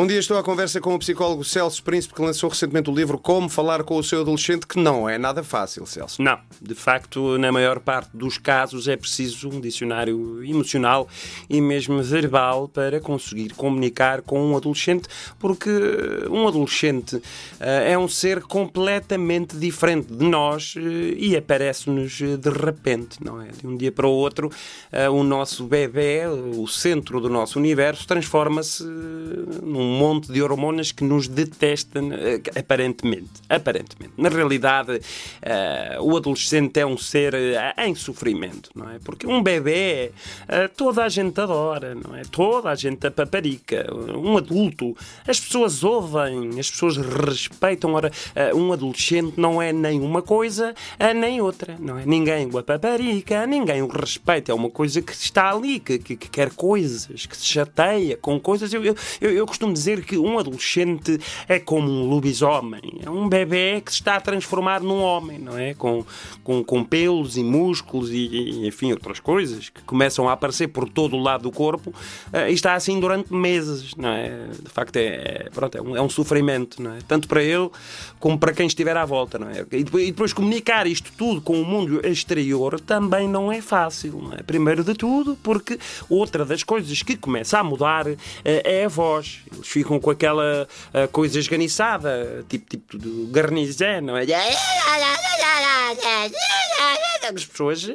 [0.00, 3.18] Bom dia, estou à conversa com o psicólogo Celso Príncipe, que lançou recentemente o livro
[3.18, 6.22] Como Falar com o Seu Adolescente, que não é nada fácil, Celso.
[6.22, 11.06] Não, de facto, na maior parte dos casos é preciso um dicionário emocional
[11.50, 15.06] e mesmo verbal para conseguir comunicar com um adolescente,
[15.38, 15.68] porque
[16.30, 17.22] um adolescente uh,
[17.60, 23.48] é um ser completamente diferente de nós uh, e aparece-nos de repente, não é?
[23.48, 28.06] De um dia para o outro, uh, o nosso bebê, o centro do nosso universo,
[28.06, 33.30] transforma-se num um monte de hormonas que nos detestam, eh, aparentemente.
[33.48, 34.12] Aparentemente.
[34.16, 38.98] Na realidade, uh, o adolescente é um ser uh, em sofrimento, não é?
[39.02, 40.12] Porque um bebê,
[40.44, 42.22] uh, toda a gente adora, não é?
[42.22, 43.86] Toda a gente a paparica.
[44.16, 47.92] Um adulto, as pessoas ouvem, as pessoas respeitam.
[47.94, 48.12] Ora,
[48.54, 50.74] um adolescente não é nem uma coisa
[51.16, 52.06] nem outra, não é?
[52.06, 54.52] Ninguém o paparica, ninguém o respeita.
[54.52, 58.38] É uma coisa que está ali, que, que, que quer coisas, que se chateia com
[58.38, 58.72] coisas.
[58.72, 63.28] Eu, eu, eu, eu costumo dizer que um adolescente é como um lobisomem, é um
[63.28, 65.74] bebê que se está a transformar num homem, não é?
[65.74, 66.04] Com,
[66.42, 70.88] com, com pelos e músculos e, e, enfim, outras coisas que começam a aparecer por
[70.88, 74.48] todo o lado do corpo uh, e está assim durante meses, não é?
[74.62, 75.06] De facto, é,
[75.46, 76.98] é, pronto, é, um, é um sofrimento, não é?
[77.06, 77.70] Tanto para ele
[78.18, 79.64] como para quem estiver à volta, não é?
[79.72, 84.20] E depois, e depois comunicar isto tudo com o mundo exterior também não é fácil,
[84.22, 84.42] não é?
[84.42, 89.40] Primeiro de tudo, porque outra das coisas que começa a mudar uh, é a voz
[89.60, 94.24] eles ficam com aquela uh, coisa esganiçada, tipo, tipo do garnizé, não é?
[97.32, 97.88] As pessoas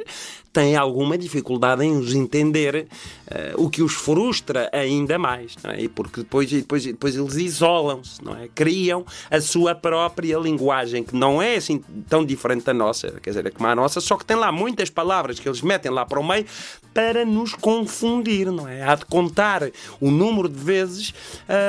[0.52, 2.86] têm alguma dificuldade em os entender,
[3.26, 5.82] uh, o que os frustra ainda mais, não é?
[5.82, 8.48] E porque depois, depois, depois eles isolam-se, não é?
[8.54, 13.44] Criam a sua própria linguagem, que não é assim tão diferente da nossa, quer dizer,
[13.44, 16.18] é como a nossa, só que tem lá muitas palavras que eles metem lá para
[16.18, 16.46] o meio
[16.94, 18.82] para nos confundir, não é?
[18.82, 19.62] Há de contar
[20.00, 21.12] o número de vezes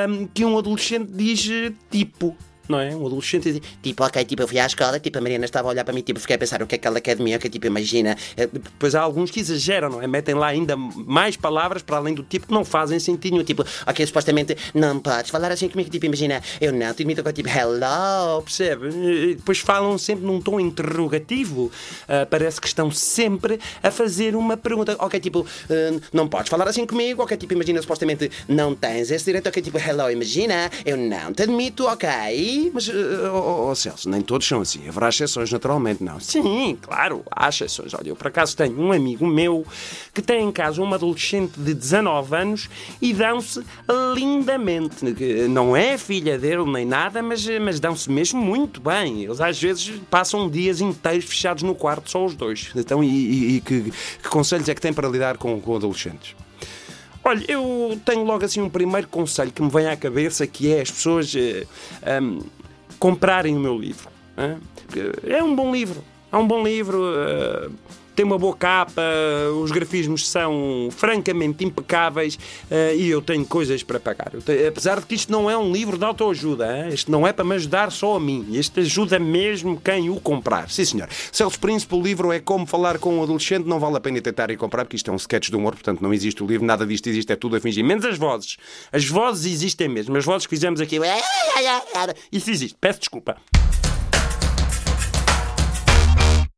[0.08, 1.46] um, que um adolescente diz
[1.90, 2.34] tipo,
[2.68, 2.94] não é?
[2.94, 5.84] Um adolescente tipo, ok, tipo, eu fui à escola, tipo, a Mariana estava a olhar
[5.84, 7.38] para mim, tipo, fiquei a pensar o que é que ela quer de mim, o
[7.38, 8.16] que tipo, imagina.
[8.36, 10.06] Eh, depois há alguns que exageram, não é?
[10.06, 13.42] Metem lá ainda mais palavras para além do tipo que não fazem sentido.
[13.42, 17.32] Tipo, ok, supostamente não podes falar assim comigo, tipo, imagina, eu não te imito com
[17.32, 18.88] tipo, hello, percebe?
[18.88, 21.70] E depois falam sempre num tom interrogativo.
[22.04, 24.96] Uh, parece que estão sempre a fazer uma pergunta.
[24.98, 29.24] Ok, tipo, uh, não podes falar assim comigo, ok, tipo, imagina, supostamente não tens esse
[29.24, 34.20] direito, ok, tipo, hello, imagina, eu não te admito, ok mas, oh, oh, Celso, nem
[34.20, 34.88] todos são assim.
[34.88, 36.18] Haverá exceções, naturalmente, não.
[36.20, 37.94] Sim, claro, há exceções.
[37.94, 39.66] Olha, eu por acaso tenho um amigo meu
[40.12, 42.70] que tem em casa uma adolescente de 19 anos
[43.00, 43.64] e dão-se
[44.14, 45.04] lindamente.
[45.48, 49.24] Não é filha dele nem nada, mas, mas dão-se mesmo muito bem.
[49.24, 52.70] Eles às vezes passam dias inteiros fechados no quarto, só os dois.
[52.74, 53.92] Então, e, e, e que,
[54.22, 56.34] que, conselhos é que tem para lidar com, com adolescentes?
[57.28, 60.80] Olha, eu tenho logo assim um primeiro conselho que me vem à cabeça que é
[60.80, 61.66] as pessoas eh,
[62.22, 62.40] um,
[62.98, 64.08] comprarem o meu livro.
[65.26, 66.02] É um bom livro.
[66.32, 67.02] É um bom livro.
[67.02, 67.70] Uh,
[68.18, 69.00] tem uma boa capa,
[69.62, 74.32] os grafismos são francamente impecáveis uh, e eu tenho coisas para pagar.
[74.44, 76.92] Tenho, apesar de que isto não é um livro de autoajuda, hein?
[76.92, 80.68] isto não é para me ajudar só a mim, isto ajuda mesmo quem o comprar.
[80.68, 81.08] Sim, senhor.
[81.30, 84.50] Celso Príncipe, o livro é Como Falar com um Adolescente, não vale a pena tentar
[84.50, 86.84] ir comprar, porque isto é um sketch de humor, portanto não existe o livro, nada
[86.84, 88.56] disto existe, é tudo a fingir, menos as vozes.
[88.90, 90.98] As vozes existem mesmo, as vozes que fizemos aqui.
[92.32, 93.36] Isso existe, peço desculpa.